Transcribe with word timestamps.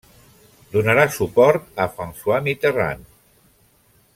Donarà 0.75 1.03
suport 1.17 1.79
a 1.85 1.87
François 1.99 2.41
Mitterrand. 2.49 3.07